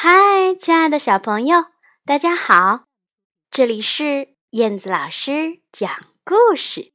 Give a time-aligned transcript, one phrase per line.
[0.00, 1.64] 嗨，亲爱的小朋友，
[2.06, 2.84] 大家好！
[3.50, 5.90] 这里是燕子老师讲
[6.24, 6.92] 故事。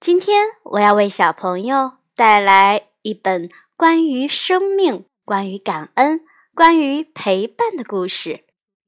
[0.00, 6.24] 今天我要为小朋友带来一本关于生命、关于感恩、
[6.54, 8.46] 关于陪伴的故事，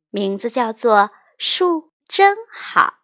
[0.09, 0.97] 名字叫做
[1.37, 2.95] 《树真好》。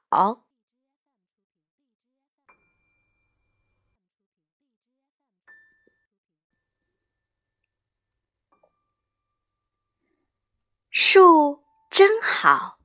[12.44, 12.76] 好，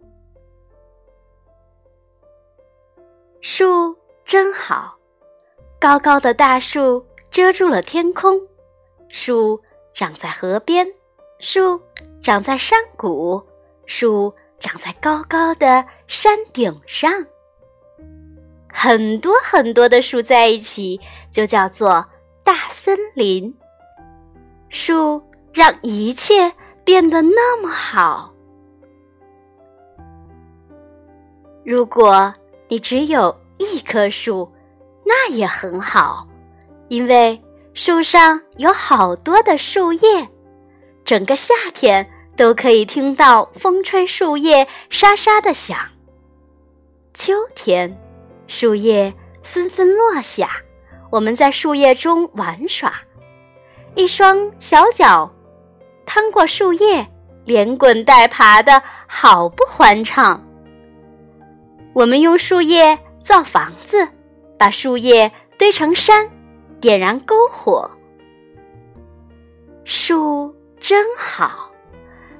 [3.41, 4.97] 树真好，
[5.77, 8.39] 高高的大树遮住了天空。
[9.09, 9.61] 树
[9.93, 10.87] 长在河边，
[11.41, 11.77] 树
[12.23, 13.45] 长在山谷，
[13.85, 17.11] 树长在高高的山顶上。
[18.71, 22.05] 很多很多的树在一起，就叫做
[22.45, 23.53] 大森林。
[24.69, 26.53] 树让一切。
[26.85, 28.33] 变得那么好。
[31.63, 32.33] 如果
[32.67, 34.49] 你只有一棵树，
[35.05, 36.27] 那也很好，
[36.87, 37.39] 因为
[37.73, 40.27] 树上有好多的树叶，
[41.03, 45.77] 整个夏天都可以听到风吹树叶沙沙的响。
[47.13, 47.95] 秋天，
[48.47, 50.49] 树叶纷纷落下，
[51.11, 52.93] 我们在树叶中玩耍，
[53.95, 55.31] 一双小脚。
[56.05, 57.07] 趟过树叶，
[57.45, 60.43] 连滚带爬的好不欢畅。
[61.93, 64.07] 我们用树叶造房子，
[64.57, 66.29] 把树叶堆成山，
[66.79, 67.89] 点燃篝火。
[69.83, 71.71] 树真好，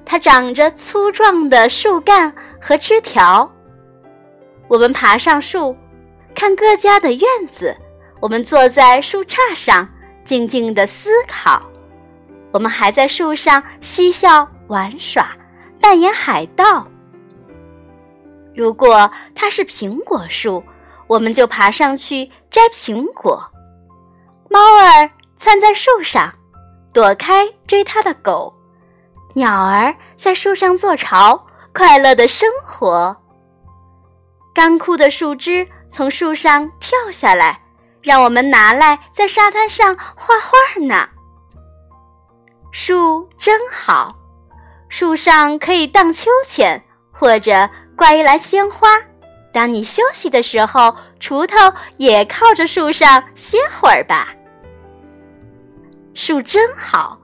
[0.04, 3.50] 它长着粗壮的树干和枝条。
[4.68, 5.76] 我们爬上树，
[6.34, 7.76] 看各家的院子。
[8.20, 9.88] 我们坐在树杈上，
[10.24, 11.60] 静静的思考。
[12.52, 15.36] 我们还在树上嬉笑玩耍，
[15.80, 16.86] 扮演海盗。
[18.54, 20.62] 如果它是苹果树，
[21.06, 23.42] 我们就爬上去摘苹果。
[24.48, 26.32] 猫儿窜在树上，
[26.92, 28.52] 躲开追它的狗。
[29.34, 31.40] 鸟儿在树上做巢，
[31.72, 33.16] 快乐的生活。
[34.52, 37.60] 干枯的树枝从树上跳下来，
[38.02, 41.08] 让我们拿来在沙滩上画画呢。
[42.72, 44.14] 树真好，
[44.88, 46.82] 树上可以荡秋千，
[47.12, 48.88] 或者挂一篮鲜花。
[49.52, 51.54] 当你休息的时候，锄头
[51.98, 54.28] 也靠着树上歇会儿吧。
[56.14, 57.20] 树真好，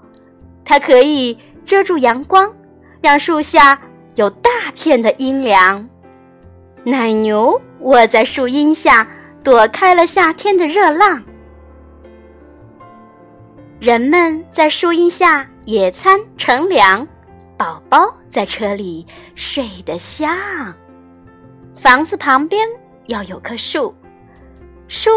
[0.66, 2.54] 它可以遮住阳光，
[3.00, 3.80] 让树下
[4.16, 5.88] 有大片的阴凉。
[6.84, 9.08] 奶牛卧在树荫下，
[9.42, 11.24] 躲开了夏天的热浪。
[13.80, 17.08] 人们在树荫下野餐乘凉，
[17.56, 20.36] 宝宝在车里睡得香。
[21.74, 22.68] 房子旁边
[23.06, 23.94] 要有棵树，
[24.88, 25.10] 树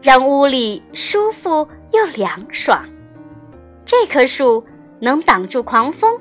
[0.00, 2.84] 让屋里舒服又凉爽。
[3.84, 4.64] 这棵树
[5.00, 6.18] 能挡住狂风，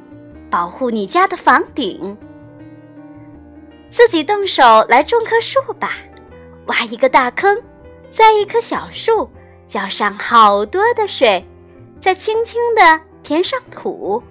[0.49, 2.17] 保护你家的房顶。
[3.89, 5.91] 自己动手来种棵树吧，
[6.65, 7.61] 挖一个大坑，
[8.09, 9.29] 栽一棵小树，
[9.67, 11.45] 浇上好多的水。
[11.99, 14.23] 再轻轻地填上土，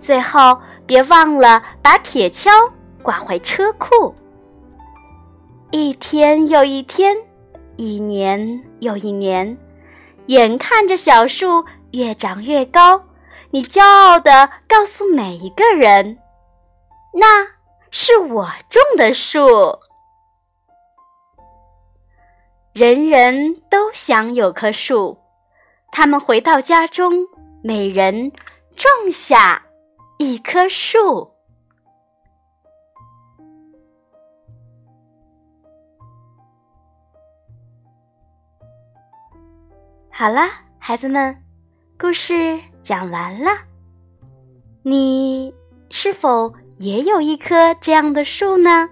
[0.00, 2.50] 最后别忘了把铁锹
[3.02, 4.14] 挂回车库。
[5.70, 7.16] 一天又一天，
[7.76, 9.56] 一年又一年，
[10.26, 13.02] 眼看着小树越长越高，
[13.50, 16.18] 你骄傲地告诉每一个人
[17.12, 17.46] ：“那
[17.90, 19.78] 是我种的树。”
[22.72, 25.18] 人人都想有棵树。
[25.90, 27.26] 他们回到家中，
[27.62, 28.30] 每人
[28.76, 29.62] 种下
[30.18, 31.30] 一棵树。
[40.10, 40.40] 好了，
[40.80, 41.36] 孩子们，
[41.96, 43.48] 故事讲完了。
[44.82, 45.54] 你
[45.88, 48.90] 是否也有一棵这样的树呢？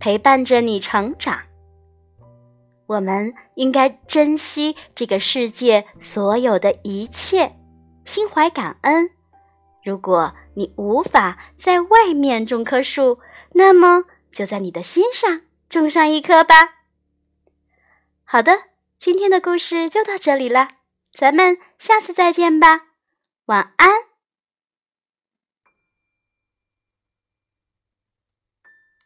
[0.00, 1.38] 陪伴着你成长。
[2.86, 7.56] 我们应该珍惜这个世界所有的一切，
[8.04, 9.08] 心怀感恩。
[9.86, 13.20] 如果你无法在外面种棵树，
[13.52, 14.02] 那么
[14.32, 16.54] 就在你的心上种上一棵吧。
[18.24, 18.64] 好的，
[18.98, 20.70] 今天的故事就到这里了，
[21.14, 22.86] 咱们下次再见吧，
[23.44, 24.05] 晚安。